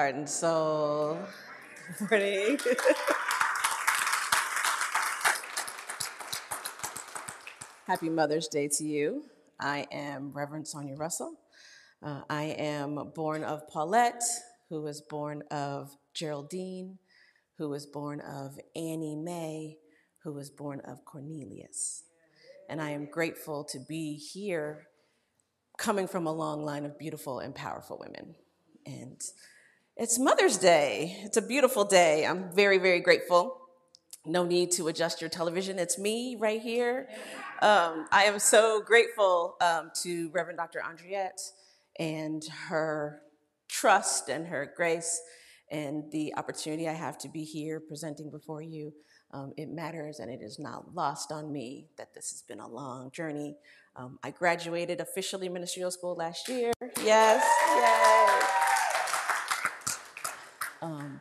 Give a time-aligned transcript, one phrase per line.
[0.00, 1.18] Heart and soul.
[1.98, 2.58] Good morning.
[7.86, 9.24] Happy Mother's Day to you.
[9.60, 11.34] I am Reverend Sonia Russell.
[12.02, 14.22] Uh, I am born of Paulette,
[14.70, 16.96] who was born of Geraldine,
[17.58, 19.76] who was born of Annie Mae,
[20.24, 22.04] who was born of Cornelius.
[22.70, 24.86] And I am grateful to be here
[25.76, 28.34] coming from a long line of beautiful and powerful women.
[28.86, 29.20] And
[30.00, 31.18] it's Mother's Day.
[31.24, 32.24] It's a beautiful day.
[32.24, 33.58] I'm very, very grateful.
[34.24, 35.78] No need to adjust your television.
[35.78, 37.06] It's me right here.
[37.60, 40.80] Um, I am so grateful um, to Reverend Dr.
[40.80, 41.52] Andriette
[41.98, 43.20] and her
[43.68, 45.20] trust and her grace
[45.70, 48.94] and the opportunity I have to be here presenting before you.
[49.32, 52.66] Um, it matters and it is not lost on me that this has been a
[52.66, 53.54] long journey.
[53.96, 56.72] Um, I graduated officially ministerial school last year.
[57.04, 57.44] Yes,
[57.76, 58.59] yay
[60.82, 61.20] um,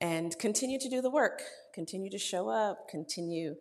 [0.00, 1.42] and continue to do the work,
[1.74, 3.56] continue to show up, continue.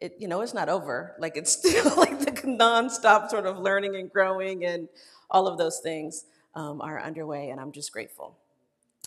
[0.00, 1.14] It, you know, it's not over.
[1.18, 4.88] Like it's still like the nonstop sort of learning and growing, and
[5.30, 8.36] all of those things um, are underway, and I'm just grateful.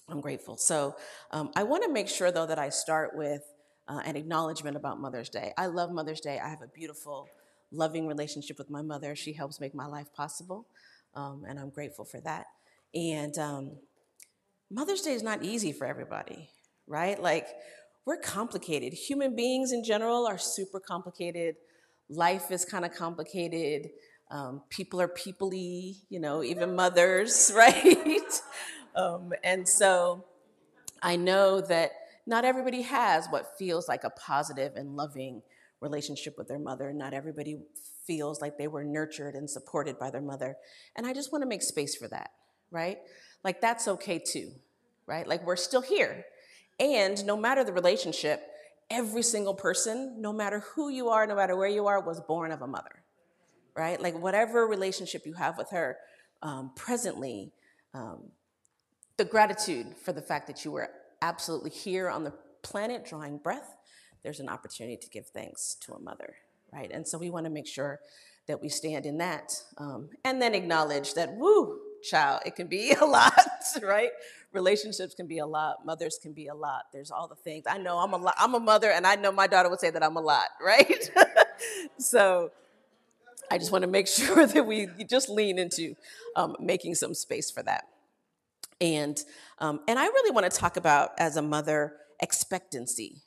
[0.10, 0.58] I'm grateful.
[0.58, 0.96] So
[1.32, 3.44] um, I want to make sure, though, that I start with
[3.88, 5.54] uh, an acknowledgement about Mother's Day.
[5.58, 6.40] I love Mother's Day.
[6.40, 7.30] I have a beautiful,
[7.72, 9.16] loving relationship with my mother.
[9.16, 10.68] She helps make my life possible,
[11.16, 12.48] um, and I'm grateful for that.
[12.94, 13.72] And um,
[14.72, 16.50] Mother's Day is not easy for everybody,
[16.88, 17.22] right?
[17.22, 17.48] Like,
[18.06, 18.94] we're complicated.
[18.94, 21.56] Human beings in general are super complicated.
[22.10, 23.90] Life is kind of complicated.
[24.32, 28.42] Um, people are peoply, you know, even mothers, right?
[28.96, 30.24] um, and so
[31.04, 31.92] I know that
[32.26, 35.42] not everybody has what feels like a positive and loving
[35.82, 36.94] relationship with their mother.
[36.94, 37.60] Not everybody
[38.08, 40.56] feels like they were nurtured and supported by their mother.
[40.96, 42.32] And I just want to make space for that,
[42.72, 43.00] right?
[43.44, 44.52] Like that's okay too,
[45.06, 45.28] right?
[45.28, 46.26] Like we're still here.
[46.80, 48.42] And no matter the relationship,
[48.90, 52.52] every single person, no matter who you are, no matter where you are, was born
[52.52, 53.04] of a mother,
[53.76, 54.00] right?
[54.02, 55.98] Like whatever relationship you have with her
[56.42, 57.52] um, presently,
[57.94, 58.24] um,
[59.18, 60.90] the gratitude for the fact that you were
[61.22, 63.76] absolutely here on the planet drawing breath,
[64.24, 66.36] there's an opportunity to give thanks to a mother,
[66.74, 66.92] right?
[66.92, 68.00] And so we want to make sure
[68.48, 72.92] that we stand in that um, and then acknowledge that, woo, child, it can be
[73.02, 73.34] a lot,
[73.82, 74.12] right?
[74.54, 75.86] Relationships can be a lot.
[75.86, 76.84] Mothers can be a lot.
[76.92, 77.66] There's all the things.
[77.68, 78.36] I know I'm a lot.
[78.38, 81.10] I'm a mother, and I know my daughter would say that I'm a lot, right?
[81.98, 82.52] so
[83.50, 85.96] I just want to make sure that we just lean into
[86.36, 87.86] um, making some space for that.
[88.80, 89.22] And
[89.60, 93.22] um, and I really want to talk about as a mother expectancy,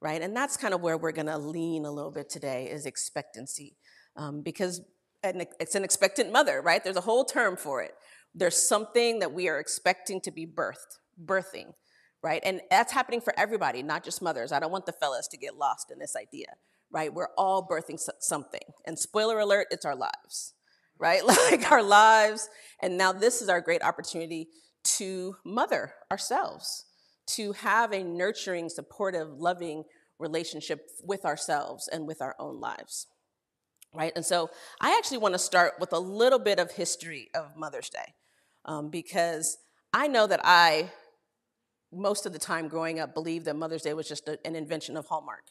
[0.00, 0.20] right?
[0.20, 3.76] And that's kind of where we're going to lean a little bit today is expectancy,
[4.16, 4.80] um, because
[5.34, 6.82] an, it's an expectant mother, right?
[6.82, 7.92] There's a whole term for it.
[8.34, 11.72] There's something that we are expecting to be birthed, birthing,
[12.22, 12.42] right?
[12.44, 14.52] And that's happening for everybody, not just mothers.
[14.52, 16.46] I don't want the fellas to get lost in this idea,
[16.90, 17.12] right?
[17.12, 18.60] We're all birthing something.
[18.86, 20.54] And spoiler alert, it's our lives,
[20.98, 21.22] right?
[21.26, 22.48] Like our lives.
[22.82, 24.48] And now this is our great opportunity
[24.98, 26.84] to mother ourselves,
[27.28, 29.84] to have a nurturing, supportive, loving
[30.18, 33.06] relationship with ourselves and with our own lives
[33.96, 34.12] right?
[34.14, 37.88] And so I actually want to start with a little bit of history of Mother's
[37.88, 38.14] Day
[38.64, 39.56] um, because
[39.92, 40.90] I know that I,
[41.92, 44.96] most of the time growing up, believed that Mother's Day was just a, an invention
[44.96, 45.44] of Hallmark,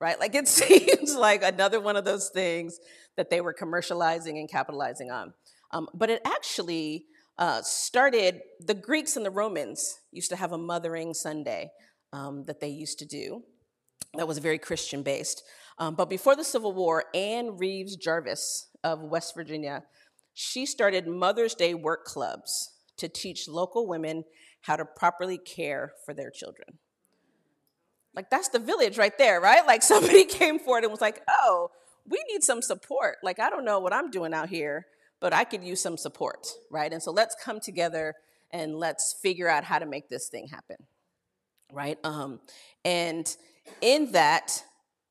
[0.00, 0.20] right?
[0.20, 2.78] Like it seems like another one of those things
[3.16, 5.32] that they were commercializing and capitalizing on.
[5.72, 7.06] Um, but it actually
[7.38, 11.70] uh, started, the Greeks and the Romans used to have a Mothering Sunday
[12.12, 13.42] um, that they used to do
[14.14, 15.42] that was very Christian based.
[15.78, 19.84] Um, but before the Civil War, Anne Reeves Jarvis of West Virginia,
[20.32, 24.24] she started Mother's Day work clubs to teach local women
[24.62, 26.78] how to properly care for their children.
[28.14, 29.66] Like that's the village right there, right?
[29.66, 31.70] Like somebody came forward and was like, "Oh,
[32.08, 33.16] we need some support.
[33.22, 34.86] Like I don't know what I'm doing out here,
[35.20, 36.92] but I could use some support, right?
[36.92, 38.14] And so let's come together
[38.50, 40.76] and let's figure out how to make this thing happen,
[41.72, 41.98] right?
[42.04, 42.40] Um,
[42.84, 43.34] and
[43.80, 44.62] in that,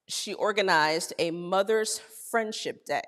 [0.07, 1.99] she organized a Mother's
[2.29, 3.01] Friendship Day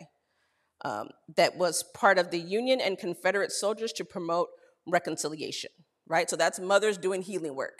[0.85, 4.49] um, that was part of the Union and Confederate soldiers to promote
[4.87, 5.71] reconciliation,
[6.07, 6.29] right?
[6.29, 7.79] So that's mothers doing healing work,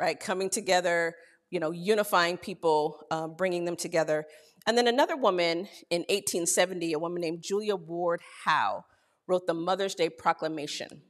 [0.00, 0.18] right?
[0.18, 1.14] Coming together,
[1.50, 4.26] you know, unifying people, um, bringing them together.
[4.66, 8.84] And then another woman in 1870, a woman named Julia Ward Howe,
[9.26, 11.02] wrote the Mother's Day Proclamation.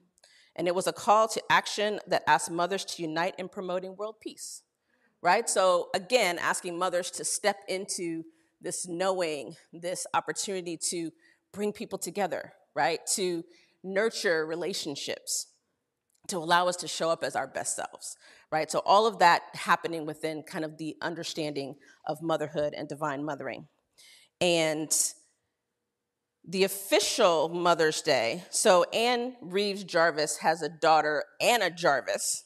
[0.56, 4.16] And it was a call to action that asked mothers to unite in promoting world
[4.20, 4.62] peace
[5.22, 5.48] right?
[5.48, 8.24] So, again, asking mothers to step into
[8.60, 11.10] this knowing, this opportunity to
[11.52, 13.00] bring people together, right?
[13.14, 13.44] To
[13.82, 15.46] nurture relationships.
[16.28, 18.16] to allow us to show up as our best selves,
[18.52, 18.70] right?
[18.70, 21.76] So, all of that happening within kind of the understanding
[22.06, 23.66] of motherhood and divine mothering.
[24.40, 24.92] And
[26.46, 32.44] the official Mother's Day, so Anne Reeves Jarvis has a daughter, Anna Jarvis,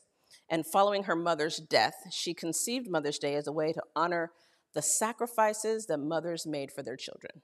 [0.52, 4.32] and following her mother's death, she conceived Mother's Day as a way to honor
[4.74, 7.40] the sacrifices that mothers made for their children.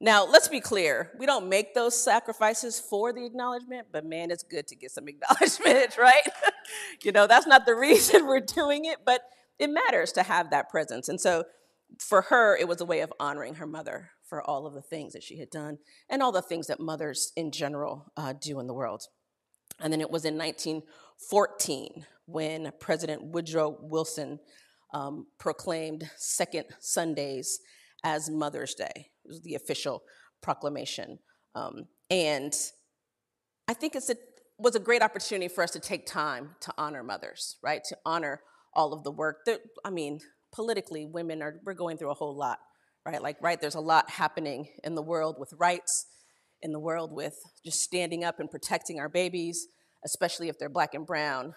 [0.00, 1.12] Now, let's be clear.
[1.16, 5.06] We don't make those sacrifices for the acknowledgement, but man, it's good to get some
[5.08, 6.26] acknowledgement, right?
[7.04, 9.22] you know, that's not the reason we're doing it, but
[9.60, 11.08] it matters to have that presence.
[11.08, 11.44] And so
[12.00, 15.12] for her, it was a way of honoring her mother for all of the things
[15.12, 15.78] that she had done
[16.10, 19.04] and all the things that mothers in general uh, do in the world.
[19.78, 20.36] And then it was in
[21.30, 24.38] 1914 when President Woodrow Wilson
[24.92, 27.60] um, proclaimed Second Sundays
[28.04, 29.10] as Mother's Day.
[29.24, 30.02] It was the official
[30.42, 31.18] proclamation.
[31.54, 32.54] Um, and
[33.68, 34.04] I think it
[34.58, 37.82] was a great opportunity for us to take time to honor mothers, right?
[37.84, 38.40] To honor
[38.74, 40.20] all of the work that, I mean,
[40.52, 42.58] politically, women are, we're going through a whole lot,
[43.06, 43.22] right?
[43.22, 46.06] Like, right, there's a lot happening in the world with rights,
[46.60, 49.66] in the world with just standing up and protecting our babies,
[50.04, 51.54] especially if they're black and brown.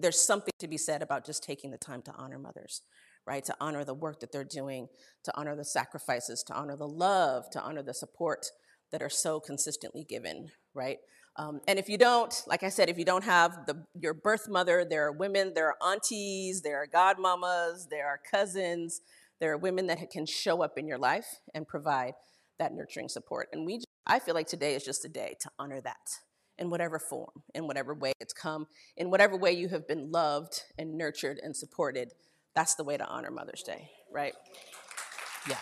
[0.00, 2.82] There's something to be said about just taking the time to honor mothers
[3.28, 3.44] right?
[3.44, 4.88] To honor the work that they're doing,
[5.24, 8.46] to honor the sacrifices, to honor the love, to honor the support
[8.90, 10.96] that are so consistently given, right?
[11.36, 14.48] Um, and if you don't, like I said, if you don't have the, your birth
[14.48, 19.02] mother, there are women, there are aunties, there are godmamas, there are cousins,
[19.40, 22.14] there are women that can show up in your life and provide
[22.58, 23.48] that nurturing support.
[23.52, 26.18] And we, I feel like today is just a day to honor that
[26.58, 28.66] in whatever form, in whatever way it's come,
[28.96, 32.12] in whatever way you have been loved and nurtured and supported
[32.58, 34.34] that's the way to honor Mother's Day, right?
[35.48, 35.58] Yeah.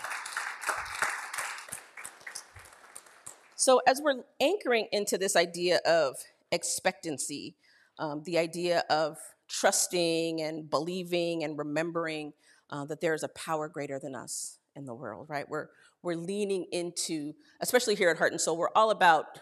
[3.54, 6.16] So, as we're anchoring into this idea of
[6.50, 7.56] expectancy,
[7.98, 12.32] um, the idea of trusting and believing and remembering
[12.70, 15.46] uh, that there is a power greater than us in the world, right?
[15.48, 15.68] We're,
[16.02, 19.38] we're leaning into, especially here at Heart and Soul, we're all about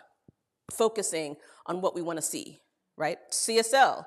[0.71, 2.61] focusing on what we want to see,
[2.97, 3.19] right?
[3.31, 4.05] CSL,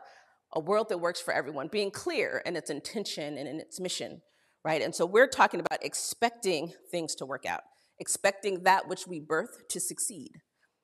[0.54, 4.22] a world that works for everyone, being clear in its intention and in its mission,
[4.64, 4.82] right?
[4.82, 7.62] And so we're talking about expecting things to work out,
[8.00, 10.32] expecting that which we birth to succeed,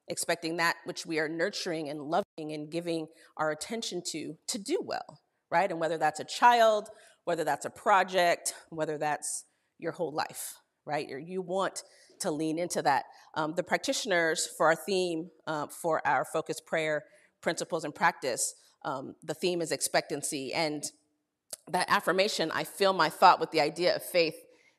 [0.08, 4.80] expecting that which we are nurturing and loving and giving our attention to to do
[4.84, 5.72] well, right?
[5.72, 6.90] And whether that's a child,
[7.26, 9.46] whether that's a project, whether that's
[9.80, 10.56] your whole life,
[10.86, 11.10] right?
[11.10, 11.84] Or you want
[12.20, 13.06] to lean into that.
[13.36, 17.06] Um, the practitioners for our theme uh, for our focus prayer
[17.42, 20.54] principles and practice um, the theme is expectancy.
[20.54, 20.84] And
[21.70, 24.36] that affirmation, I fill my thought with the idea of faith,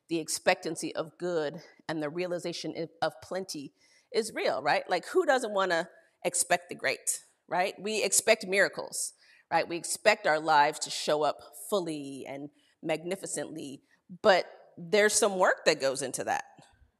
[0.09, 3.73] the expectancy of good, and the realization of plenty
[4.13, 4.87] is real, right?
[4.89, 5.87] Like, who doesn't want to
[6.23, 7.73] expect the great, right?
[7.79, 9.13] We expect miracles,
[9.51, 9.67] right?
[9.67, 11.37] We expect our lives to show up
[11.69, 12.49] fully and
[12.83, 13.81] magnificently,
[14.21, 14.45] but
[14.77, 16.43] there's some work that goes into that,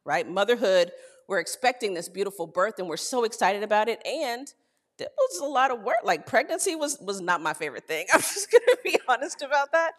[0.05, 0.27] right?
[0.27, 0.91] Motherhood,
[1.27, 4.00] we're expecting this beautiful birth and we're so excited about it.
[4.05, 4.47] And
[5.00, 5.97] it was a lot of work.
[6.03, 8.05] Like pregnancy was was not my favorite thing.
[8.13, 9.93] I'm just gonna be honest about that.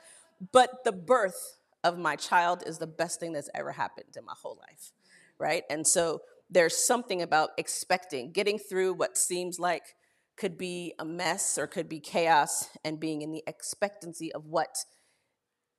[0.52, 4.34] But the birth of my child is the best thing that's ever happened in my
[4.40, 4.92] whole life,
[5.38, 5.64] right?
[5.68, 9.94] And so there's something about expecting, getting through what seems like
[10.36, 14.84] could be a mess or could be chaos, and being in the expectancy of what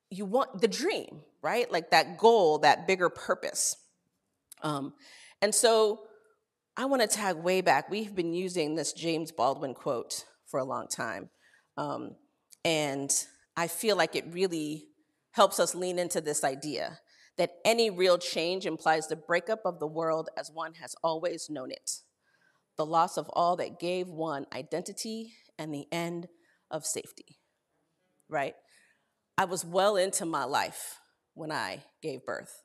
[0.09, 1.71] you want, the dream, right?
[1.71, 3.77] Like that goal, that bigger purpose.
[4.61, 4.93] Um,
[5.41, 6.01] and so
[6.75, 7.89] I want to tag way back.
[7.89, 11.29] We've been using this James Baldwin quote for a long time.
[11.77, 12.15] Um,
[12.63, 13.11] and
[13.55, 14.87] I feel like it really
[15.31, 16.99] helps us lean into this idea
[17.37, 21.71] that any real change implies the breakup of the world as one has always known
[21.71, 21.99] it,
[22.77, 26.27] the loss of all that gave one identity, and the end
[26.69, 27.37] of safety.
[28.29, 28.55] Right?
[29.37, 30.99] I was well into my life
[31.35, 32.63] when I gave birth.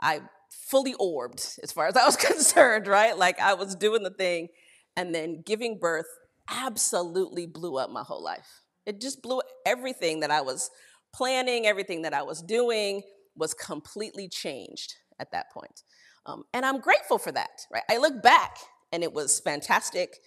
[0.00, 0.22] I
[0.54, 3.16] fully orbed as far as I was concerned, right?
[3.16, 4.48] Like I was doing the thing
[4.96, 6.06] and then giving birth
[6.50, 8.62] absolutely blew up my whole life.
[8.86, 10.70] It just blew everything that I was
[11.14, 13.02] planning, everything that I was doing
[13.36, 15.82] was completely changed at that point.
[16.26, 17.82] Um, and I'm grateful for that, right?
[17.90, 18.58] I look back
[18.92, 20.18] and it was fantastic.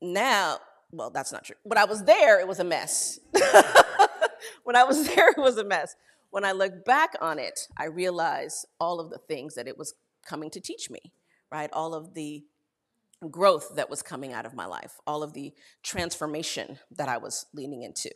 [0.00, 0.58] Now,
[0.90, 1.56] well, that's not true.
[1.64, 3.18] When I was there, it was a mess.
[4.64, 5.94] when I was there, it was a mess
[6.30, 9.94] when I look back on it, I realize all of the things that it was
[10.26, 11.12] coming to teach me,
[11.50, 11.70] right?
[11.72, 12.44] All of the
[13.30, 15.52] growth that was coming out of my life, all of the
[15.82, 18.10] transformation that I was leaning into.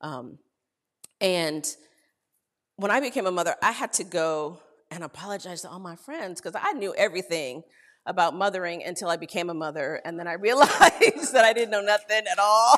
[0.00, 0.38] Um,
[1.20, 1.66] and
[2.76, 6.40] when I became a mother, I had to go and apologize to all my friends
[6.40, 7.62] because I knew everything
[8.04, 11.80] about mothering until I became a mother, and then I realized that I didn't know
[11.80, 12.76] nothing at all.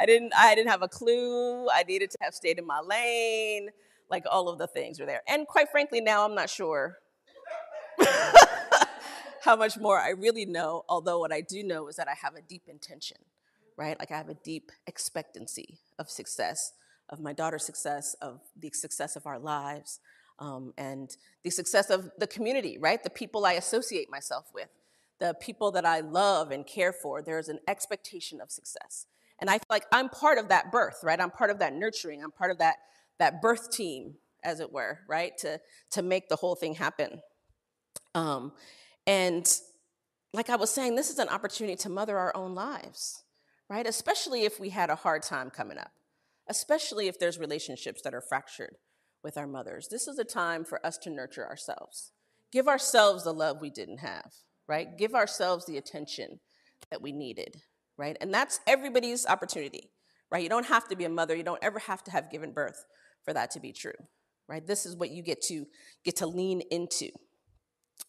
[0.00, 1.68] I didn't I didn't have a clue.
[1.68, 3.68] I needed to have stayed in my lane.
[4.10, 5.20] Like all of the things were there.
[5.28, 6.96] And quite frankly, now I'm not sure
[9.42, 12.34] how much more I really know, although what I do know is that I have
[12.34, 13.18] a deep intention,
[13.76, 13.98] right?
[13.98, 16.72] Like I have a deep expectancy of success,
[17.10, 20.00] of my daughter's success, of the success of our lives,
[20.38, 21.14] um, and
[21.44, 23.02] the success of the community, right?
[23.04, 24.70] The people I associate myself with,
[25.18, 27.22] the people that I love and care for.
[27.22, 29.06] There's an expectation of success.
[29.40, 31.20] And I feel like I'm part of that birth, right?
[31.20, 32.22] I'm part of that nurturing.
[32.22, 32.76] I'm part of that,
[33.18, 35.36] that birth team, as it were, right?
[35.38, 35.60] To,
[35.92, 37.20] to make the whole thing happen.
[38.14, 38.52] Um,
[39.06, 39.46] and
[40.32, 43.24] like I was saying, this is an opportunity to mother our own lives,
[43.68, 43.86] right?
[43.86, 45.90] Especially if we had a hard time coming up,
[46.48, 48.76] especially if there's relationships that are fractured
[49.22, 49.88] with our mothers.
[49.88, 52.12] This is a time for us to nurture ourselves.
[52.52, 54.32] Give ourselves the love we didn't have,
[54.66, 54.96] right?
[54.96, 56.40] Give ourselves the attention
[56.90, 57.62] that we needed,
[58.00, 58.16] right?
[58.22, 59.90] And that's everybody's opportunity,
[60.32, 60.42] right?
[60.42, 62.86] You don't have to be a mother, you don't ever have to have given birth
[63.24, 63.92] for that to be true,
[64.48, 64.66] right?
[64.66, 65.66] This is what you get to
[66.02, 67.10] get to lean into.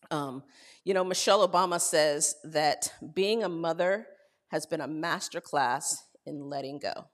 [0.10, 0.44] Um,
[0.86, 4.08] you know, Michelle Obama says that being a mother
[4.48, 7.08] has been a master class in letting go.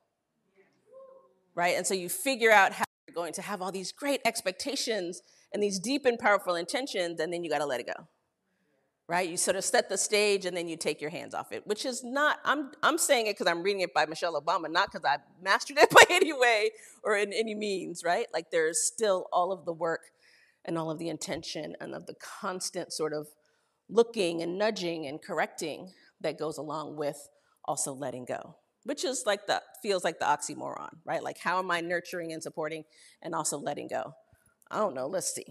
[1.55, 1.75] Right?
[1.75, 5.63] And so you figure out how you're going to have all these great expectations and
[5.63, 8.07] these deep and powerful intentions, and then you got to let it go
[9.07, 9.29] right?
[9.29, 11.85] You sort of set the stage and then you take your hands off it, which
[11.85, 15.05] is not, I'm, I'm saying it because I'm reading it by Michelle Obama, not because
[15.05, 16.71] I mastered it by any way
[17.03, 18.27] or in any means, right?
[18.33, 20.01] Like there's still all of the work
[20.65, 23.27] and all of the intention and of the constant sort of
[23.89, 27.29] looking and nudging and correcting that goes along with
[27.65, 31.69] also letting go which is like the feels like the oxymoron right like how am
[31.69, 32.83] i nurturing and supporting
[33.21, 34.13] and also letting go
[34.71, 35.45] i don't know let's see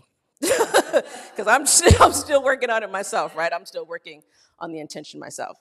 [1.30, 3.52] because I'm still, I'm still working on it myself, right?
[3.52, 4.22] I'm still working
[4.58, 5.58] on the intention myself.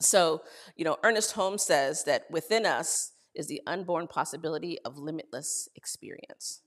[0.00, 0.42] So,
[0.76, 6.62] you know, Ernest Holmes says that within us is the unborn possibility of limitless experience.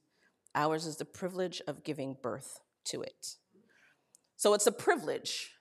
[0.56, 3.36] Ours is the privilege of giving birth to it.
[4.38, 5.52] So it's a privilege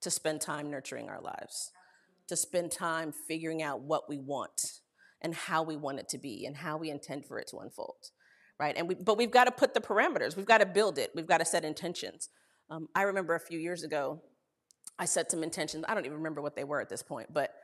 [0.00, 1.70] to spend time nurturing our lives,
[2.28, 4.80] to spend time figuring out what we want
[5.22, 8.10] and how we want it to be and how we intend for it to unfold
[8.58, 8.74] right?
[8.76, 10.36] And we, but we've got to put the parameters.
[10.36, 11.12] We've got to build it.
[11.14, 12.28] We've got to set intentions.
[12.70, 14.22] Um, I remember a few years ago,
[14.98, 15.84] I set some intentions.
[15.88, 17.54] I don't even remember what they were at this point, but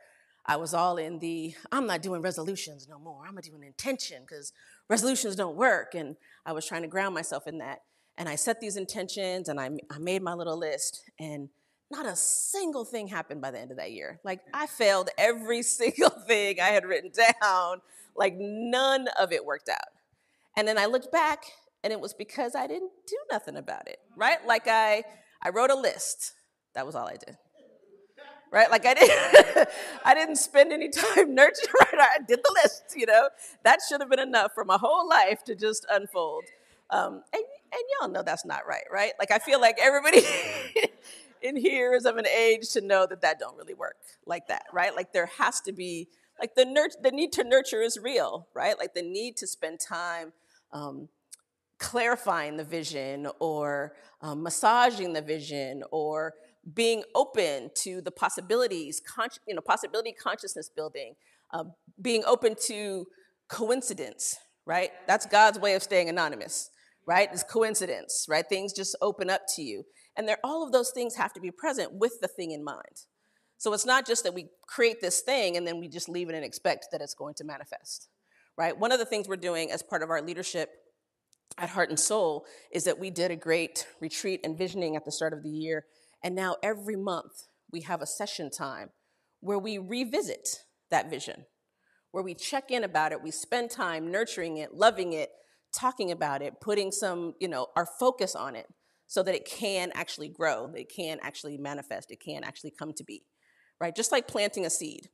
[0.45, 3.23] I was all in the I'm not doing resolutions no more.
[3.25, 4.51] I'm gonna do an intention because
[4.89, 5.95] resolutions don't work.
[5.95, 7.79] And I was trying to ground myself in that.
[8.17, 11.01] And I set these intentions and I, I made my little list.
[11.19, 11.49] And
[11.89, 14.19] not a single thing happened by the end of that year.
[14.23, 17.81] Like I failed every single thing I had written down.
[18.15, 19.92] Like none of it worked out.
[20.55, 21.45] And then I looked back
[21.83, 24.45] and it was because I didn't do nothing about it, right?
[24.45, 25.03] Like I,
[25.41, 26.33] I wrote a list.
[26.75, 27.37] That was all I did.
[28.51, 28.69] Right?
[28.69, 29.67] Like I didn't
[30.05, 32.19] I didn't spend any time nurturing, right?
[32.19, 33.29] I did the list, you know.
[33.63, 36.43] That should have been enough for my whole life to just unfold.
[36.91, 39.13] Um, and, and y'all know that's not right, right?
[39.17, 40.21] Like I feel like everybody
[41.41, 43.95] in here is of an age to know that that don't really work
[44.27, 44.95] like that, right?
[44.95, 46.07] Like there has to be
[46.39, 48.77] like the nurt- the need to nurture is real, right?
[48.77, 50.33] Like the need to spend time
[50.73, 51.07] um,
[51.79, 56.33] clarifying the vision or um, massaging the vision or
[56.73, 61.13] being open to the possibilities, con- you know, possibility consciousness building,
[61.51, 61.65] uh,
[62.01, 63.05] being open to
[63.49, 64.91] coincidence, right?
[65.07, 66.69] That's God's way of staying anonymous,
[67.05, 67.29] right?
[67.31, 68.47] It's coincidence, right?
[68.47, 69.83] Things just open up to you.
[70.15, 73.03] And there, all of those things have to be present with the thing in mind.
[73.57, 76.35] So it's not just that we create this thing and then we just leave it
[76.35, 78.09] and expect that it's going to manifest
[78.57, 78.77] right?
[78.77, 80.69] One of the things we're doing as part of our leadership
[81.57, 85.11] at Heart and Soul is that we did a great retreat and visioning at the
[85.11, 85.85] start of the year.
[86.23, 88.89] And now every month we have a session time
[89.39, 91.45] where we revisit that vision,
[92.11, 95.29] where we check in about it, we spend time nurturing it, loving it,
[95.73, 98.67] talking about it, putting some, you know, our focus on it
[99.07, 103.03] so that it can actually grow, it can actually manifest, it can actually come to
[103.03, 103.23] be,
[103.79, 103.95] right?
[103.95, 105.09] Just like planting a seed.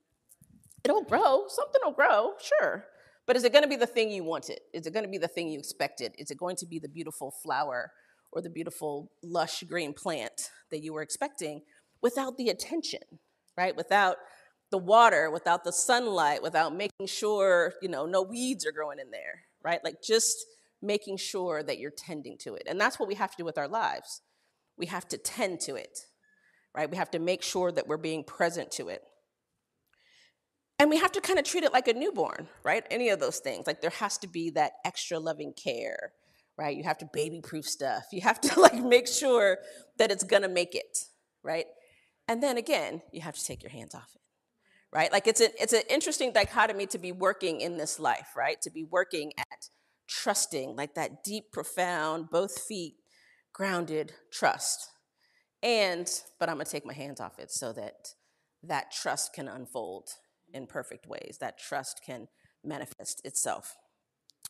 [0.84, 2.86] It'll grow, something will grow, sure.
[3.29, 4.59] But is it going to be the thing you wanted?
[4.74, 6.15] Is it going to be the thing you expected?
[6.17, 7.91] Is it going to be the beautiful flower
[8.31, 11.62] or the beautiful lush green plant that you were expecting
[12.01, 13.01] without the attention,
[13.55, 13.77] right?
[13.77, 14.15] Without
[14.71, 19.12] the water, without the sunlight, without making sure, you know, no weeds are growing in
[19.12, 19.83] there, right?
[19.83, 20.48] Like just
[20.81, 22.63] making sure that you're tending to it.
[22.65, 24.21] And that's what we have to do with our lives.
[24.75, 26.00] We have to tend to it,
[26.75, 26.89] right?
[26.89, 29.03] We have to make sure that we're being present to it.
[30.79, 32.86] And we have to kind of treat it like a newborn, right?
[32.89, 33.67] Any of those things.
[33.67, 36.13] Like there has to be that extra loving care,
[36.57, 36.75] right?
[36.75, 38.05] You have to baby proof stuff.
[38.13, 39.57] You have to like make sure
[39.98, 40.98] that it's gonna make it,
[41.43, 41.65] right?
[42.29, 44.21] And then again, you have to take your hands off it,
[44.93, 45.12] right?
[45.12, 48.62] Like it's, a, it's an interesting dichotomy to be working in this life, right?
[48.62, 49.69] To be working at
[50.07, 52.95] trusting, like that deep, profound, both feet
[53.51, 54.88] grounded trust.
[55.62, 56.09] And,
[56.39, 58.13] but I'm gonna take my hands off it so that
[58.63, 60.09] that trust can unfold
[60.53, 61.38] in perfect ways.
[61.39, 62.27] That trust can
[62.63, 63.75] manifest itself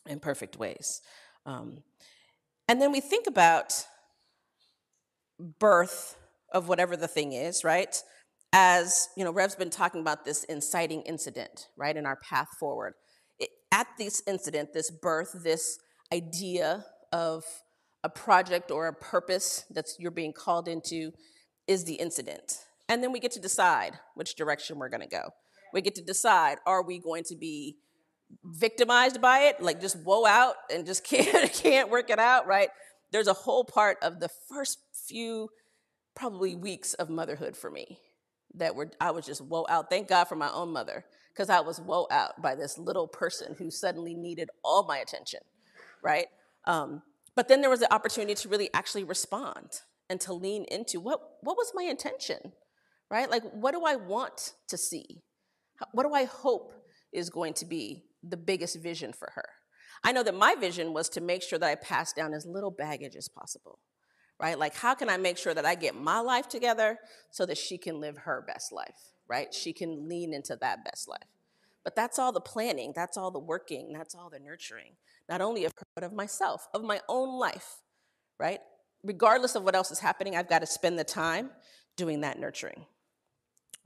[0.08, 1.02] in perfect ways.
[1.46, 1.84] Um,
[2.68, 3.86] and then we think about
[5.60, 6.18] birth
[6.54, 8.02] of whatever the thing is, right?
[8.52, 12.94] As, you know, Rev's been talking about this inciting incident, right, in our path forward.
[13.40, 15.78] It, at this incident, this birth, this
[16.14, 17.44] idea of
[18.04, 21.12] a project or a purpose that you're being called into
[21.68, 22.66] is the incident.
[22.88, 25.30] And then we get to decide which direction we're going to go.
[25.74, 27.78] We get to decide are we going to be
[28.44, 32.70] victimized by it, like just woe out and just can't can't work it out, right?
[33.12, 35.50] There's a whole part of the first few
[36.16, 38.00] probably weeks of motherhood for me
[38.56, 39.90] that were I was just woe out.
[39.90, 43.56] Thank God for my own mother because I was woe out by this little person
[43.58, 45.40] who suddenly needed all my attention,
[46.04, 46.28] right?
[46.66, 47.02] Um,
[47.36, 51.22] but then there was the opportunity to really actually respond and to lean into what
[51.42, 52.54] what was my intention,
[53.10, 53.30] right?
[53.30, 55.24] Like what do I want to see?
[55.92, 56.74] What do I hope
[57.12, 59.46] is going to be the biggest vision for her?
[60.04, 62.72] I know that my vision was to make sure that I pass down as little
[62.72, 63.80] baggage as possible,
[64.40, 64.58] right?
[64.58, 67.00] Like, how can I make sure that I get my life together
[67.32, 69.54] so that she can live her best life, right?
[69.54, 71.28] She can lean into that best life.
[71.84, 74.94] But that's all the planning, that's all the working, that's all the nurturing,
[75.28, 77.78] not only of her, but of myself, of my own life,
[78.38, 78.60] right?
[79.04, 81.52] Regardless of what else is happening, I've got to spend the time
[81.96, 82.86] doing that nurturing.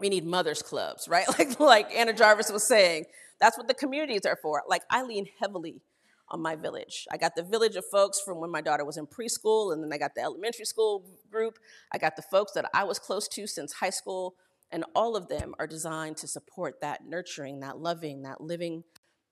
[0.03, 1.25] We need mothers clubs, right?
[1.39, 3.05] Like, like Anna Jarvis was saying,
[3.39, 4.61] that's what the communities are for.
[4.67, 5.81] Like, I lean heavily
[6.27, 7.07] on my village.
[7.09, 9.93] I got the village of folks from when my daughter was in preschool, and then
[9.93, 11.57] I got the elementary school group.
[11.93, 14.35] I got the folks that I was close to since high school,
[14.71, 18.83] and all of them are designed to support that nurturing, that loving, that living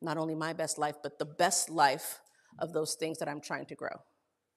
[0.02, 2.22] not only my best life, but the best life
[2.60, 4.04] of those things that I'm trying to grow,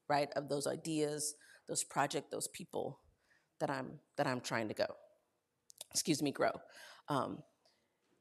[0.08, 0.28] right?
[0.36, 1.34] Of those ideas,
[1.66, 3.00] those projects, those people
[3.58, 4.86] that I'm that I'm trying to go
[5.94, 6.50] excuse me, grow.
[7.08, 7.38] Um,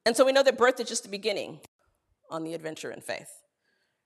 [0.05, 1.59] and so we know that birth is just the beginning
[2.29, 3.29] on the adventure in faith,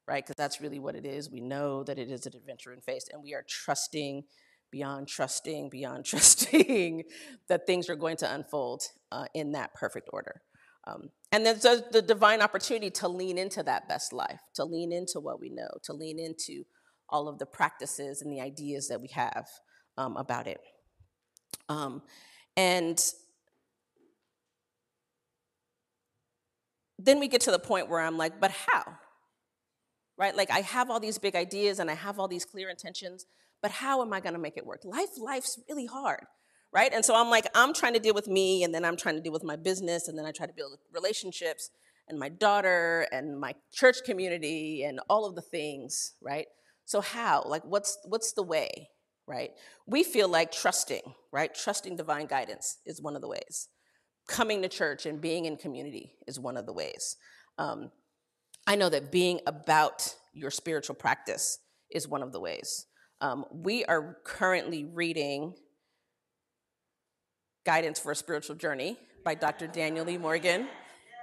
[0.07, 0.23] right?
[0.23, 1.29] Because that's really what it is.
[1.29, 4.23] We know that it is an adventure in faith, and we are trusting
[4.71, 7.03] beyond trusting, beyond trusting
[7.49, 10.41] that things are going to unfold uh, in that perfect order.
[10.85, 14.93] Um, and then so the divine opportunity to lean into that best life, to lean
[14.93, 16.63] into what we know, to lean into
[17.09, 19.47] all of the practices and the ideas that we have
[19.97, 20.59] um, about it.
[21.67, 22.01] Um,
[22.55, 23.03] and
[26.99, 28.83] then we get to the point where I'm like, but how?
[30.17, 30.35] Right?
[30.35, 33.25] Like I have all these big ideas and I have all these clear intentions,
[33.61, 34.81] but how am I going to make it work?
[34.83, 36.25] Life life's really hard.
[36.73, 36.91] Right?
[36.91, 39.21] And so I'm like I'm trying to deal with me and then I'm trying to
[39.21, 41.69] deal with my business and then I try to build relationships
[42.09, 46.47] and my daughter and my church community and all of the things, right?
[46.85, 47.43] So how?
[47.45, 48.89] Like what's what's the way,
[49.27, 49.51] right?
[49.85, 51.53] We feel like trusting, right?
[51.53, 53.69] Trusting divine guidance is one of the ways
[54.27, 57.17] coming to church and being in community is one of the ways.
[57.57, 57.91] Um,
[58.65, 61.59] I know that being about your spiritual practice
[61.89, 62.85] is one of the ways.
[63.21, 65.55] Um, we are currently reading
[67.65, 69.67] Guidance for a Spiritual Journey by Dr.
[69.67, 70.67] Daniel Lee Morgan.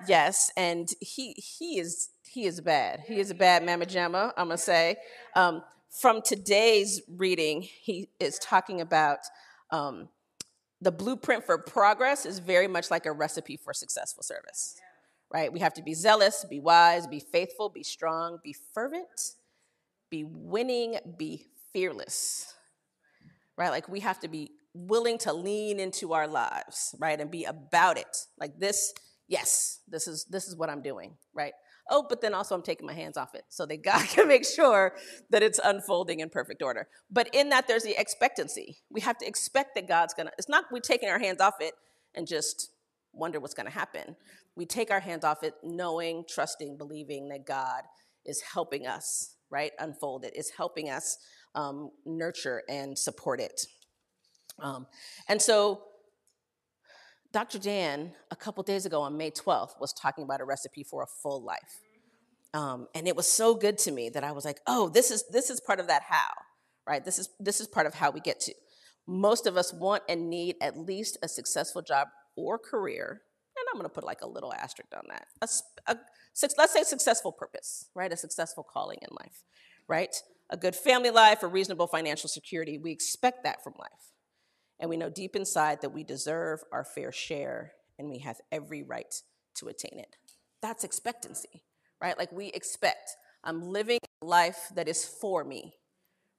[0.08, 3.00] Yes, and he he is he is bad.
[3.06, 4.96] He is a bad mama jamma, I'm gonna say.
[5.36, 5.62] Um,
[6.00, 9.20] from today's reading, he is talking about
[9.70, 10.08] um,
[10.84, 14.76] the blueprint for progress is very much like a recipe for successful service,
[15.32, 15.50] right?
[15.50, 19.32] We have to be zealous, be wise, be faithful, be strong, be fervent,
[20.10, 22.54] be winning, be fearless,
[23.56, 23.70] right?
[23.70, 27.18] Like we have to be willing to lean into our lives, right?
[27.18, 28.26] And be about it.
[28.38, 28.92] Like this,
[29.26, 31.54] yes, this is this is what I'm doing, right?
[31.90, 34.44] Oh, but then also I'm taking my hands off it so that God can make
[34.44, 34.94] sure
[35.30, 36.88] that it's unfolding in perfect order.
[37.10, 38.78] But in that, there's the expectancy.
[38.90, 41.74] We have to expect that God's gonna, it's not we're taking our hands off it
[42.14, 42.70] and just
[43.12, 44.16] wonder what's gonna happen.
[44.56, 47.82] We take our hands off it knowing, trusting, believing that God
[48.24, 49.72] is helping us, right?
[49.78, 51.18] Unfold it, is helping us
[51.54, 53.66] um, nurture and support it.
[54.58, 54.86] Um,
[55.28, 55.82] and so,
[57.34, 57.58] Dr.
[57.58, 61.06] Dan, a couple days ago on May 12th, was talking about a recipe for a
[61.06, 61.80] full life.
[62.54, 65.24] Um, and it was so good to me that I was like, oh, this is
[65.32, 66.30] this is part of that how,
[66.86, 67.04] right?
[67.04, 68.54] This is this is part of how we get to.
[69.08, 73.22] Most of us want and need at least a successful job or career,
[73.56, 75.26] and I'm going to put like a little asterisk on that.
[75.42, 75.48] A,
[75.92, 75.98] a,
[76.56, 78.12] let's say successful purpose, right?
[78.12, 79.42] A successful calling in life,
[79.88, 80.14] right?
[80.50, 82.78] a good family life, a reasonable financial security.
[82.78, 84.13] We expect that from life.
[84.80, 88.82] And we know deep inside that we deserve our fair share and we have every
[88.82, 89.14] right
[89.56, 90.16] to attain it.
[90.60, 91.62] That's expectancy,
[92.00, 92.18] right?
[92.18, 95.74] Like we expect I'm living a life that is for me,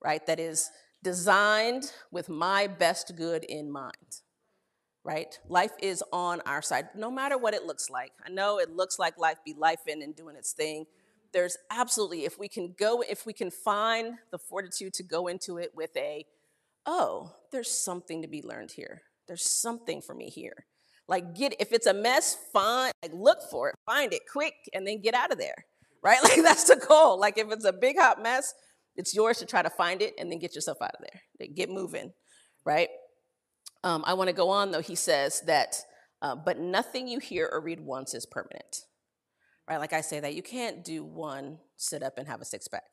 [0.04, 0.26] right?
[0.26, 0.72] That is
[1.04, 4.22] designed with my best good in mind,
[5.04, 5.40] right?
[5.48, 8.12] Life is on our side, no matter what it looks like.
[8.26, 10.86] I know it looks like life be life in and doing its thing.
[11.32, 15.58] There's absolutely, if we can go, if we can find the fortitude to go into
[15.58, 16.26] it with a,
[16.86, 19.02] oh, there's something to be learned here.
[19.28, 20.66] There's something for me here.
[21.08, 24.88] Like get if it's a mess, find like look for it, find it quick, and
[24.88, 25.66] then get out of there.
[26.04, 26.20] Right?
[26.24, 27.20] Like that's the goal.
[27.20, 28.54] Like if it's a big hot mess,
[28.96, 31.48] it's yours to try to find it and then get yourself out of there.
[31.54, 32.14] Get moving,
[32.66, 32.90] right?
[33.84, 34.82] Um, I want to go on though.
[34.82, 35.78] He says that,
[36.22, 38.82] uh, but nothing you hear or read once is permanent,
[39.70, 39.78] right?
[39.78, 42.84] Like I say that you can't do one sit up and have a six pack,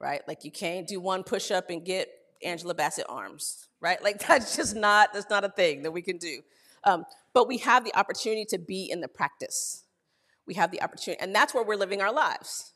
[0.00, 0.22] right?
[0.26, 2.08] Like you can't do one push up and get
[2.44, 4.02] Angela Bassett arms, right?
[4.02, 6.40] Like that's just not that's not a thing that we can do.
[6.84, 9.84] Um, but we have the opportunity to be in the practice.
[10.46, 12.72] We have the opportunity, and that's where we're living our lives,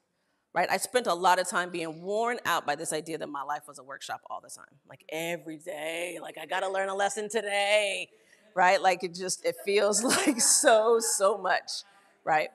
[0.52, 0.68] right?
[0.70, 3.62] I spent a lot of time being worn out by this idea that my life
[3.66, 7.30] was a workshop all the time, like every day, like I gotta learn a lesson
[7.30, 8.08] today,
[8.54, 8.82] right?
[8.82, 11.84] Like it just, it feels like so, so much,
[12.24, 12.50] right?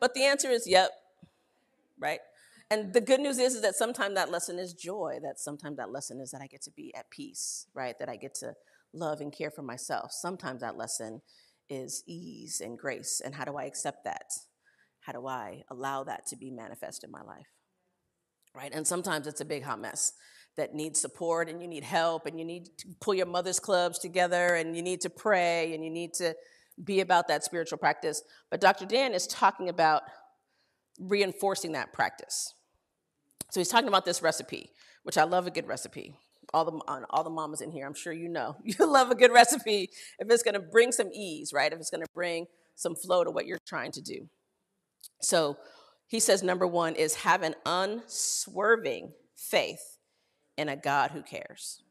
[0.00, 0.90] But the answer is yep,
[1.98, 2.20] right?
[2.72, 5.92] And the good news is, is that sometimes that lesson is joy, that sometimes that
[5.92, 7.94] lesson is that I get to be at peace, right?
[7.98, 8.54] That I get to
[8.94, 10.10] love and care for myself.
[10.10, 11.20] Sometimes that lesson
[11.68, 13.20] is ease and grace.
[13.22, 14.24] And how do I accept that?
[15.00, 17.44] How do I allow that to be manifest in my life?
[18.54, 18.72] Right?
[18.72, 20.14] And sometimes it's a big hot mess
[20.56, 23.98] that needs support and you need help and you need to pull your mother's clubs
[23.98, 26.34] together and you need to pray and you need to
[26.82, 28.22] be about that spiritual practice.
[28.50, 28.86] But Dr.
[28.86, 30.04] Dan is talking about
[30.98, 32.54] reinforcing that practice.
[33.52, 34.70] So he's talking about this recipe,
[35.04, 36.16] which I love a good recipe
[36.52, 38.56] all the all the mamas in here, I'm sure you know.
[38.64, 41.72] You love a good recipe if it's going to bring some ease, right?
[41.72, 44.28] If it's going to bring some flow to what you're trying to do.
[45.20, 45.56] So
[46.06, 49.98] he says number 1 is have an unswerving faith
[50.56, 51.82] in a God who cares.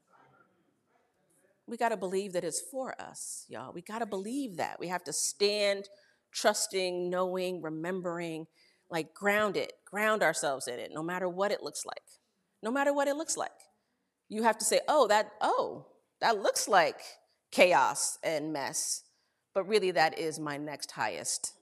[1.67, 3.73] We got to believe that it's for us, y'all.
[3.73, 4.79] We got to believe that.
[4.79, 5.87] We have to stand
[6.31, 8.47] trusting, knowing, remembering,
[8.91, 12.03] like ground it, ground ourselves in it, no matter what it looks like.
[12.63, 13.51] No matter what it looks like
[14.31, 15.85] you have to say, oh, that, oh,
[16.21, 17.01] that looks like
[17.51, 19.03] chaos and mess.
[19.53, 21.53] But really, that is my next highest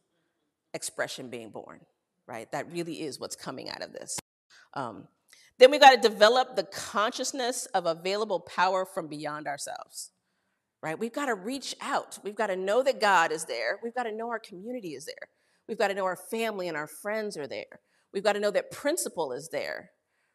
[0.75, 1.79] expression being born,
[2.27, 2.49] right?
[2.51, 4.19] That really is what's coming out of this.
[4.75, 5.07] Um,
[5.57, 10.11] then we got to develop the consciousness of available power from beyond ourselves,
[10.83, 10.97] right?
[10.97, 12.19] We've got to reach out.
[12.23, 13.79] We've got to know that God is there.
[13.83, 15.27] We've got to know our community is there.
[15.69, 17.79] We've got to know our family and our friends are there.
[18.11, 19.91] We've got to know that principle is there,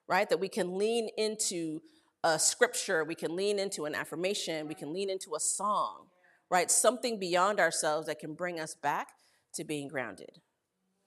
[0.08, 0.30] right?
[0.30, 1.80] That we can lean into
[2.22, 6.06] a scripture, we can lean into an affirmation, we can lean into a song,
[6.50, 6.70] right?
[6.70, 9.08] Something beyond ourselves that can bring us back
[9.54, 10.38] to being grounded.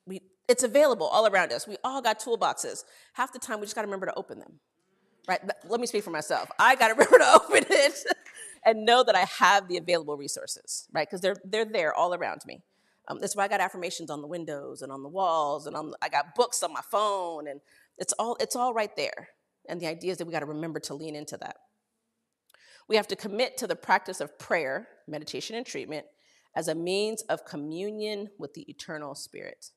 [0.06, 1.66] We, it's available all around us.
[1.66, 2.84] We all got toolboxes.
[3.14, 4.60] Half the time, we just got to remember to open them,
[5.26, 5.40] right?
[5.66, 6.52] Let me speak for myself.
[6.60, 7.96] I got to remember to open it
[8.66, 11.08] and know that I have the available resources, right?
[11.08, 12.62] Because they're they're there all around me.
[13.08, 15.94] Um, that's why I got affirmations on the windows and on the walls, and on,
[16.02, 17.62] I got books on my phone, and
[17.98, 19.30] it's all it's all right there.
[19.70, 21.58] And the idea is that we got to remember to lean into that.
[22.88, 26.06] We have to commit to the practice of prayer, meditation, and treatment
[26.56, 29.72] as a means of communion with the eternal spirit.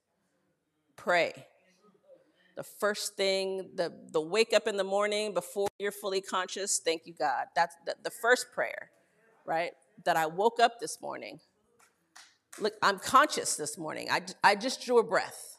[0.97, 1.47] Pray.
[2.57, 7.03] The first thing, the, the wake up in the morning before you're fully conscious, thank
[7.07, 7.47] you, God.
[7.57, 8.91] That's the, the first prayer,
[9.47, 9.73] right?
[10.05, 11.41] That I woke up this morning.
[12.59, 14.09] Look, I'm conscious this morning.
[14.11, 15.59] I, I just drew a breath.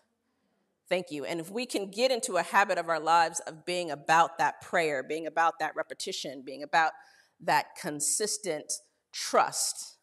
[0.90, 1.24] Thank you.
[1.24, 4.60] And if we can get into a habit of our lives of being about that
[4.62, 6.92] prayer, being about that repetition, being about
[7.40, 8.74] that consistent
[9.14, 9.96] trust,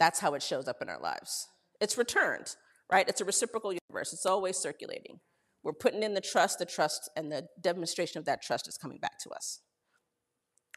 [0.00, 1.46] that's how it shows up in our lives.
[1.80, 2.56] It's returned,
[2.90, 3.08] right?
[3.08, 5.20] It's a reciprocal universe, it's always circulating.
[5.62, 8.98] We're putting in the trust, the trust, and the demonstration of that trust is coming
[8.98, 9.60] back to us.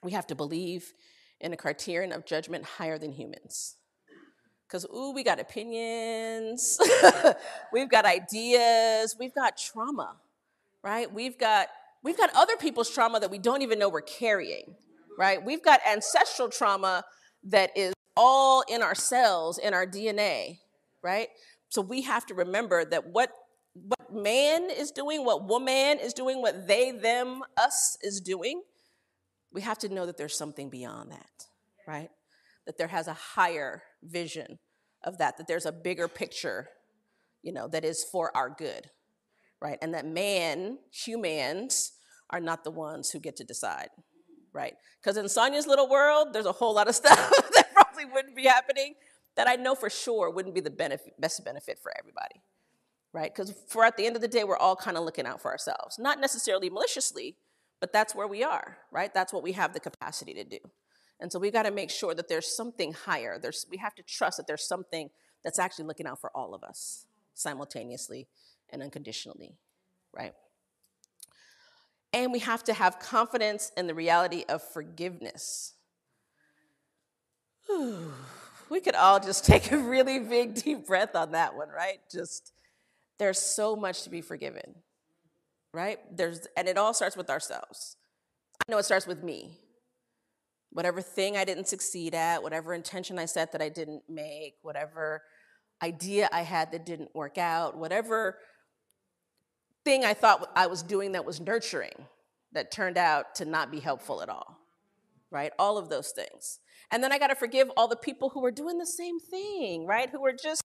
[0.04, 0.94] We have to believe
[1.42, 3.78] in a criterion of judgment higher than humans.
[4.68, 6.80] Because, ooh, we got opinions,
[7.74, 10.16] we've got ideas, we've got trauma,
[10.84, 11.12] right?
[11.14, 11.68] We've got,
[12.04, 14.76] we've got other people's trauma that we don't even know we're carrying,
[15.20, 15.44] right?
[15.44, 17.06] We've got ancestral trauma
[17.44, 20.60] that is all in our cells, in our DNA,
[21.04, 21.28] right?
[21.70, 23.32] So we have to remember that what
[23.76, 28.62] what man is doing, what woman is doing, what they, them, us is doing,
[29.52, 31.46] we have to know that there's something beyond that,
[31.86, 32.10] right?
[32.66, 34.60] That there has a higher vision
[35.04, 36.70] of that, that there's a bigger picture,
[37.42, 38.90] you know, that is for our good,
[39.62, 39.78] right?
[39.82, 41.94] And that man, humans,
[42.30, 43.90] are not the ones who get to decide,
[44.52, 44.74] right?
[45.02, 47.18] Because in Sonia's little world, there's a whole lot of stuff
[47.56, 48.96] that probably wouldn't be happening
[49.36, 52.42] that I know for sure wouldn't be the benefit, best benefit for everybody,
[53.14, 53.34] right?
[53.34, 55.52] Because for at the end of the day, we're all kind of looking out for
[55.52, 57.36] ourselves, not necessarily maliciously,
[57.80, 59.14] but that's where we are, right?
[59.14, 60.60] That's what we have the capacity to do.
[61.20, 63.40] And so we got to make sure that there's something higher.
[63.40, 65.10] There's, we have to trust that there's something
[65.44, 68.28] that's actually looking out for all of us simultaneously
[68.70, 69.56] and unconditionally,
[70.14, 70.34] right?
[72.12, 75.74] And we have to have confidence in the reality of forgiveness.
[77.68, 78.12] Whew.
[78.68, 82.00] We could all just take a really big, deep breath on that one, right?
[82.12, 82.52] Just,
[83.20, 84.74] there's so much to be forgiven,
[85.72, 86.00] right?
[86.12, 87.96] There's, and it all starts with ourselves.
[88.68, 89.60] I know it starts with me.
[90.76, 95.22] Whatever thing I didn't succeed at, whatever intention I set that I didn't make, whatever
[95.82, 98.40] idea I had that didn't work out, whatever
[99.86, 102.08] thing I thought I was doing that was nurturing
[102.52, 104.58] that turned out to not be helpful at all,
[105.32, 105.54] right?
[105.58, 106.60] All of those things.
[106.92, 109.88] And then I got to forgive all the people who were doing the same thing,
[109.88, 110.10] right?
[110.10, 110.62] Who were just,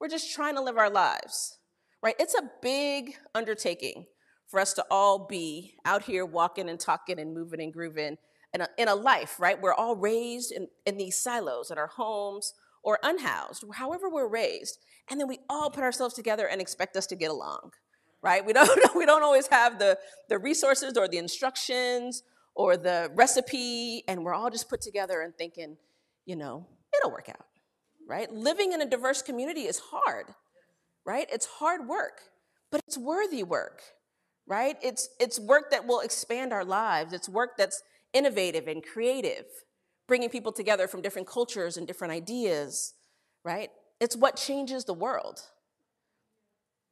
[0.00, 1.60] we're just trying to live our lives,
[2.02, 2.16] right?
[2.18, 4.06] It's a big undertaking
[4.48, 8.16] for us to all be out here walking and talking and moving and grooving
[8.54, 9.60] in a, in a life, right?
[9.60, 14.78] We're all raised in, in these silos in our homes or unhoused, however we're raised.
[15.10, 17.72] And then we all put ourselves together and expect us to get along,
[18.22, 18.46] right?
[18.46, 22.22] We don't, we don't always have the, the resources or the instructions
[22.54, 25.76] or the recipe, and we're all just put together and thinking,
[26.24, 27.46] you know, it'll work out,
[28.08, 28.32] right?
[28.32, 30.26] Living in a diverse community is hard,
[31.04, 31.26] right?
[31.32, 32.20] It's hard work,
[32.70, 33.82] but it's worthy work,
[34.46, 34.76] right?
[34.80, 37.12] It's, it's work that will expand our lives.
[37.12, 37.82] It's work that's
[38.14, 39.44] innovative and creative,
[40.08, 42.94] bringing people together from different cultures and different ideas,
[43.44, 43.70] right?
[44.00, 45.40] It's what changes the world.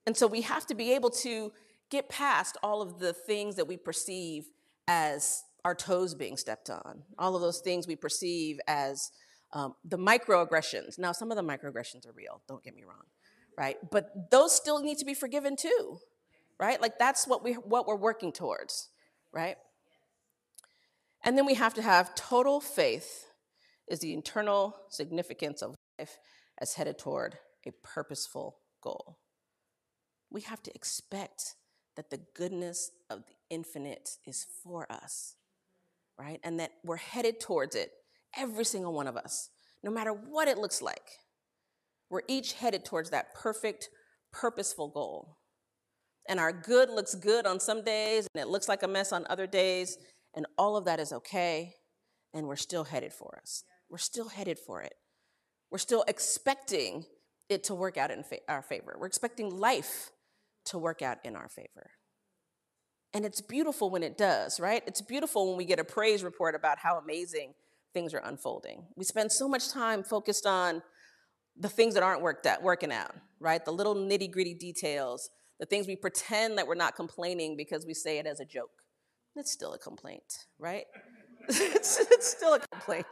[0.07, 1.53] And so we have to be able to
[1.91, 4.45] get past all of the things that we perceive
[4.89, 9.11] as our toes being stepped on, all of those things we perceive as
[9.53, 10.99] um, the microaggressions.
[10.99, 13.05] Now, some of the microaggressions are real, don't get me wrong,
[13.57, 13.77] right?
[13.91, 15.99] But those still need to be forgiven too,
[16.59, 16.81] right?
[16.81, 18.89] Like that's what, we, what we're working towards,
[19.33, 19.57] right?
[21.25, 23.27] And then we have to have total faith
[23.89, 26.19] is the internal significance of life
[26.59, 29.19] as headed toward a purposeful goal.
[30.31, 31.55] We have to expect
[31.97, 35.37] that the goodness of the infinite is for us
[36.19, 36.41] right?
[36.45, 37.91] And that we're headed towards it,
[38.37, 39.51] every single one of us,
[39.83, 41.11] no matter what it looks like.
[42.11, 43.89] We're each headed towards that perfect,
[44.33, 45.39] purposeful goal.
[46.29, 49.27] And our good looks good on some days, and it looks like a mess on
[49.29, 49.99] other days,
[50.35, 51.75] and all of that is okay,
[52.33, 53.65] and we're still headed for us.
[53.89, 54.95] We're still headed for it.
[55.71, 57.05] We're still expecting
[57.49, 58.97] it to work out in fa- our favor.
[58.99, 60.11] We're expecting life
[60.67, 61.91] to work out in our favor.
[63.15, 64.83] And it's beautiful when it does, right?
[64.87, 67.53] It's beautiful when we get a praise report about how amazing
[67.93, 68.87] things are unfolding.
[68.97, 70.83] We spend so much time focused on
[71.59, 73.63] the things that aren't worked out, working out, right?
[73.63, 75.29] The little nitty gritty details,
[75.61, 78.71] the things we pretend that we're not complaining because we say it as a joke.
[79.35, 80.85] It's still a complaint, right?
[81.49, 83.07] it's, it's still a complaint,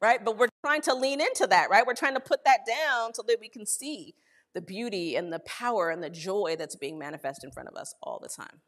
[0.00, 0.24] right?
[0.24, 1.86] But we're trying to lean into that, right?
[1.86, 4.14] We're trying to put that down so that we can see
[4.54, 7.94] the beauty and the power and the joy that's being manifest in front of us
[8.02, 8.60] all the time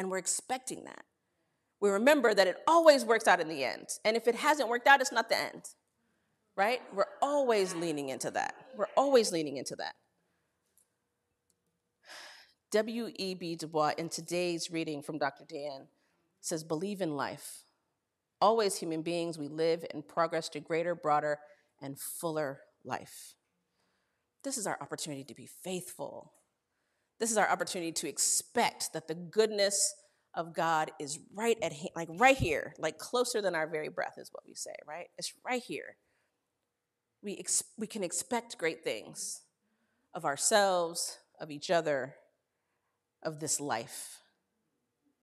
[0.00, 1.04] and we're expecting that.
[1.78, 3.86] We remember that it always works out in the end.
[4.02, 5.62] And if it hasn't worked out, it's not the end,
[6.56, 6.80] right?
[6.94, 8.54] We're always leaning into that.
[8.78, 9.94] We're always leaning into that.
[12.70, 13.56] W.E.B.
[13.56, 15.44] Du Bois, in today's reading from Dr.
[15.46, 15.88] Dan,
[16.40, 17.64] says, Believe in life.
[18.40, 21.38] Always human beings, we live in progress to greater, broader,
[21.82, 23.34] and fuller life.
[24.42, 26.32] This is our opportunity to be faithful
[27.20, 29.94] this is our opportunity to expect that the goodness
[30.34, 34.14] of God is right at hand, like right here, like closer than our very breath
[34.16, 35.08] is what we say, right?
[35.18, 35.96] It's right here.
[37.22, 39.42] We, ex- we can expect great things
[40.14, 42.14] of ourselves, of each other,
[43.22, 44.20] of this life.